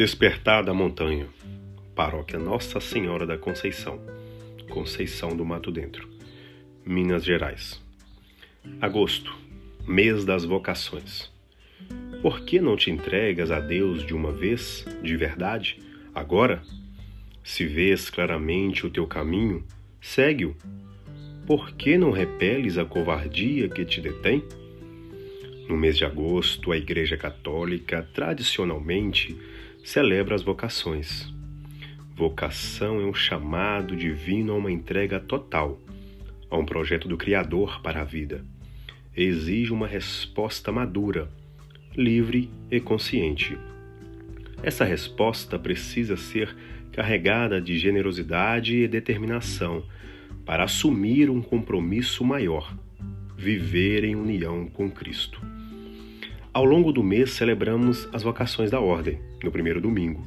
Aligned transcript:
Despertar 0.00 0.64
da 0.64 0.72
Montanha, 0.72 1.28
Paróquia 1.94 2.38
Nossa 2.38 2.80
Senhora 2.80 3.26
da 3.26 3.36
Conceição, 3.36 4.00
Conceição 4.70 5.36
do 5.36 5.44
Mato 5.44 5.70
Dentro, 5.70 6.08
Minas 6.86 7.22
Gerais. 7.22 7.78
Agosto, 8.80 9.36
mês 9.86 10.24
das 10.24 10.42
vocações. 10.42 11.30
Por 12.22 12.46
que 12.46 12.62
não 12.62 12.78
te 12.78 12.90
entregas 12.90 13.50
a 13.50 13.60
Deus 13.60 14.02
de 14.02 14.14
uma 14.14 14.32
vez, 14.32 14.86
de 15.02 15.14
verdade, 15.18 15.78
agora? 16.14 16.62
Se 17.44 17.66
vês 17.66 18.08
claramente 18.08 18.86
o 18.86 18.90
teu 18.90 19.06
caminho, 19.06 19.62
segue-o. 20.00 20.56
Por 21.46 21.72
que 21.72 21.98
não 21.98 22.10
repeles 22.10 22.78
a 22.78 22.86
covardia 22.86 23.68
que 23.68 23.84
te 23.84 24.00
detém? 24.00 24.42
No 25.68 25.76
mês 25.76 25.98
de 25.98 26.06
agosto, 26.06 26.72
a 26.72 26.76
Igreja 26.78 27.18
Católica 27.18 28.08
tradicionalmente 28.14 29.36
celebra 29.84 30.34
as 30.34 30.42
vocações. 30.42 31.32
Vocação 32.14 33.00
é 33.00 33.04
um 33.04 33.14
chamado 33.14 33.96
divino 33.96 34.52
a 34.52 34.56
uma 34.56 34.70
entrega 34.70 35.18
total, 35.18 35.80
a 36.50 36.56
um 36.56 36.64
projeto 36.64 37.08
do 37.08 37.16
Criador 37.16 37.80
para 37.82 38.02
a 38.02 38.04
vida. 38.04 38.44
Exige 39.16 39.72
uma 39.72 39.86
resposta 39.86 40.70
madura, 40.70 41.30
livre 41.96 42.50
e 42.70 42.78
consciente. 42.78 43.58
Essa 44.62 44.84
resposta 44.84 45.58
precisa 45.58 46.16
ser 46.16 46.54
carregada 46.92 47.60
de 47.60 47.78
generosidade 47.78 48.76
e 48.76 48.88
determinação 48.88 49.82
para 50.44 50.64
assumir 50.64 51.30
um 51.30 51.40
compromisso 51.40 52.24
maior, 52.24 52.76
viver 53.36 54.04
em 54.04 54.14
união 54.14 54.66
com 54.66 54.90
Cristo. 54.90 55.40
Ao 56.52 56.64
longo 56.64 56.92
do 56.92 57.00
mês 57.00 57.30
celebramos 57.30 58.08
as 58.12 58.24
vocações 58.24 58.72
da 58.72 58.80
ordem, 58.80 59.20
no 59.40 59.52
primeiro 59.52 59.80
domingo, 59.80 60.26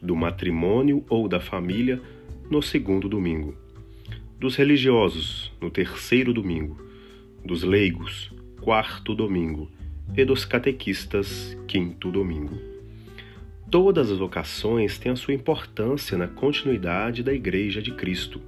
do 0.00 0.14
matrimônio 0.14 1.04
ou 1.08 1.28
da 1.28 1.40
família, 1.40 2.00
no 2.48 2.62
segundo 2.62 3.08
domingo, 3.08 3.56
dos 4.38 4.54
religiosos, 4.54 5.52
no 5.60 5.68
terceiro 5.68 6.32
domingo, 6.32 6.80
dos 7.44 7.64
leigos, 7.64 8.32
quarto 8.60 9.16
domingo, 9.16 9.68
e 10.16 10.24
dos 10.24 10.44
catequistas, 10.44 11.58
quinto 11.66 12.12
domingo. 12.12 12.56
Todas 13.68 14.12
as 14.12 14.18
vocações 14.18 14.96
têm 14.96 15.10
a 15.10 15.16
sua 15.16 15.34
importância 15.34 16.16
na 16.16 16.28
continuidade 16.28 17.24
da 17.24 17.34
Igreja 17.34 17.82
de 17.82 17.90
Cristo. 17.90 18.40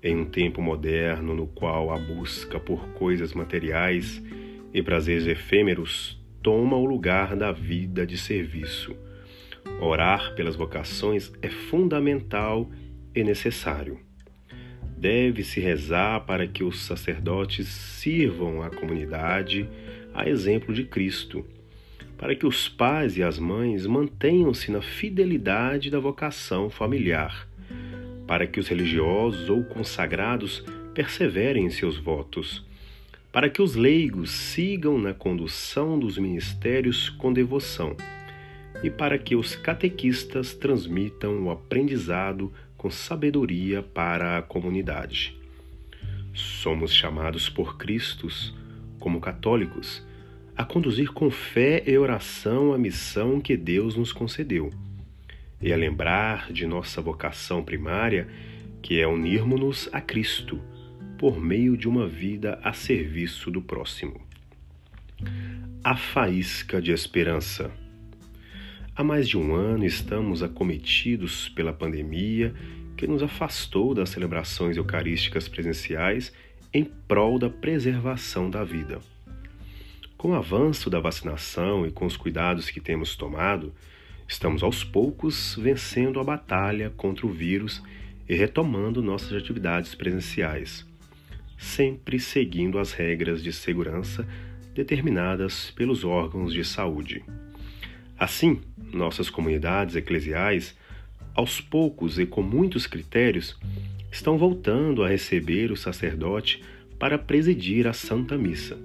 Em 0.00 0.16
um 0.16 0.24
tempo 0.24 0.62
moderno 0.62 1.34
no 1.34 1.48
qual 1.48 1.92
a 1.92 1.98
busca 1.98 2.60
por 2.60 2.86
coisas 2.90 3.34
materiais 3.34 4.22
e 4.72 4.80
prazeres 4.80 5.26
efêmeros 5.26 6.19
toma 6.42 6.76
o 6.76 6.84
lugar 6.84 7.36
da 7.36 7.52
vida 7.52 8.06
de 8.06 8.16
serviço. 8.16 8.96
Orar 9.80 10.34
pelas 10.34 10.56
vocações 10.56 11.32
é 11.42 11.48
fundamental 11.48 12.70
e 13.14 13.22
necessário. 13.22 14.00
Deve-se 14.96 15.60
rezar 15.60 16.20
para 16.20 16.46
que 16.46 16.62
os 16.62 16.80
sacerdotes 16.80 17.66
sirvam 17.68 18.62
à 18.62 18.70
comunidade 18.70 19.68
a 20.12 20.28
exemplo 20.28 20.74
de 20.74 20.84
Cristo, 20.84 21.44
para 22.18 22.34
que 22.34 22.46
os 22.46 22.68
pais 22.68 23.16
e 23.16 23.22
as 23.22 23.38
mães 23.38 23.86
mantenham-se 23.86 24.70
na 24.70 24.82
fidelidade 24.82 25.90
da 25.90 25.98
vocação 25.98 26.68
familiar, 26.68 27.48
para 28.26 28.46
que 28.46 28.60
os 28.60 28.68
religiosos 28.68 29.48
ou 29.48 29.64
consagrados 29.64 30.62
perseverem 30.92 31.64
em 31.64 31.70
seus 31.70 31.96
votos 31.96 32.68
para 33.32 33.48
que 33.48 33.62
os 33.62 33.76
leigos 33.76 34.30
sigam 34.30 34.98
na 34.98 35.14
condução 35.14 35.98
dos 35.98 36.18
ministérios 36.18 37.08
com 37.08 37.32
devoção 37.32 37.96
e 38.82 38.90
para 38.90 39.18
que 39.18 39.36
os 39.36 39.54
catequistas 39.54 40.54
transmitam 40.54 41.44
o 41.44 41.50
aprendizado 41.50 42.52
com 42.76 42.90
sabedoria 42.90 43.82
para 43.82 44.38
a 44.38 44.42
comunidade. 44.42 45.36
Somos 46.34 46.92
chamados 46.92 47.48
por 47.48 47.76
Cristo, 47.76 48.26
como 48.98 49.20
católicos, 49.20 50.04
a 50.56 50.64
conduzir 50.64 51.12
com 51.12 51.30
fé 51.30 51.82
e 51.86 51.96
oração 51.96 52.72
a 52.72 52.78
missão 52.78 53.40
que 53.40 53.56
Deus 53.56 53.96
nos 53.96 54.12
concedeu 54.12 54.72
e 55.60 55.72
a 55.72 55.76
lembrar 55.76 56.50
de 56.52 56.66
nossa 56.66 57.00
vocação 57.02 57.62
primária, 57.62 58.26
que 58.82 58.98
é 58.98 59.06
unirmos-nos 59.06 59.88
a 59.92 60.00
Cristo 60.00 60.58
por 61.20 61.38
meio 61.38 61.76
de 61.76 61.86
uma 61.86 62.08
vida 62.08 62.58
a 62.64 62.72
serviço 62.72 63.50
do 63.50 63.60
próximo. 63.60 64.18
A 65.84 65.94
faísca 65.94 66.80
de 66.80 66.92
esperança. 66.92 67.70
Há 68.96 69.04
mais 69.04 69.28
de 69.28 69.36
um 69.36 69.54
ano 69.54 69.84
estamos 69.84 70.42
acometidos 70.42 71.50
pela 71.50 71.74
pandemia 71.74 72.54
que 72.96 73.06
nos 73.06 73.22
afastou 73.22 73.92
das 73.92 74.08
celebrações 74.08 74.78
eucarísticas 74.78 75.46
presenciais 75.46 76.32
em 76.72 76.84
prol 76.84 77.38
da 77.38 77.50
preservação 77.50 78.48
da 78.48 78.64
vida. 78.64 78.98
Com 80.16 80.30
o 80.30 80.34
avanço 80.34 80.88
da 80.88 81.00
vacinação 81.00 81.86
e 81.86 81.90
com 81.90 82.06
os 82.06 82.16
cuidados 82.16 82.70
que 82.70 82.80
temos 82.80 83.14
tomado, 83.14 83.74
estamos 84.26 84.62
aos 84.62 84.82
poucos 84.82 85.54
vencendo 85.60 86.18
a 86.18 86.24
batalha 86.24 86.88
contra 86.96 87.26
o 87.26 87.30
vírus 87.30 87.82
e 88.26 88.34
retomando 88.34 89.02
nossas 89.02 89.34
atividades 89.34 89.94
presenciais 89.94 90.88
sempre 91.60 92.18
seguindo 92.18 92.78
as 92.78 92.92
regras 92.92 93.42
de 93.42 93.52
segurança 93.52 94.26
determinadas 94.74 95.70
pelos 95.72 96.04
órgãos 96.04 96.54
de 96.54 96.64
saúde. 96.64 97.22
Assim, 98.18 98.62
nossas 98.90 99.28
comunidades 99.28 99.94
eclesiais, 99.94 100.74
aos 101.34 101.60
poucos 101.60 102.18
e 102.18 102.24
com 102.24 102.40
muitos 102.40 102.86
critérios, 102.86 103.58
estão 104.10 104.38
voltando 104.38 105.04
a 105.04 105.08
receber 105.08 105.70
o 105.70 105.76
sacerdote 105.76 106.62
para 106.98 107.18
presidir 107.18 107.86
a 107.86 107.92
Santa 107.92 108.38
Missa. 108.38 108.78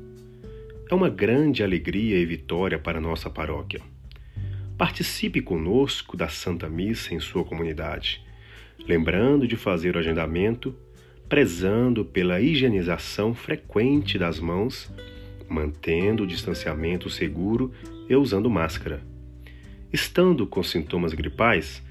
É 0.91 0.93
uma 0.93 1.09
grande 1.09 1.63
alegria 1.63 2.19
e 2.19 2.25
vitória 2.25 2.77
para 2.77 2.99
nossa 2.99 3.29
paróquia. 3.29 3.79
Participe 4.77 5.41
conosco 5.41 6.17
da 6.17 6.27
Santa 6.27 6.67
Missa 6.67 7.13
em 7.13 7.21
sua 7.21 7.45
comunidade, 7.45 8.21
lembrando 8.85 9.47
de 9.47 9.55
fazer 9.55 9.95
o 9.95 9.99
agendamento 9.99 10.75
prezando 11.27 12.05
pela 12.05 12.39
higienização 12.39 13.33
frequente 13.33 14.17
das 14.17 14.39
mãos, 14.39 14.91
mantendo 15.49 16.23
o 16.23 16.27
distanciamento 16.27 17.09
seguro 17.09 17.71
e 18.09 18.15
usando 18.15 18.49
máscara. 18.49 19.01
Estando 19.91 20.45
com 20.45 20.61
sintomas 20.61 21.13
gripais, 21.13 21.81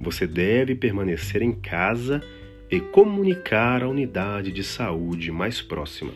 você 0.00 0.26
deve 0.26 0.74
permanecer 0.74 1.42
em 1.42 1.52
casa 1.52 2.22
e 2.70 2.80
comunicar 2.80 3.82
à 3.82 3.88
unidade 3.88 4.50
de 4.50 4.64
saúde 4.64 5.30
mais 5.30 5.60
próxima. 5.62 6.12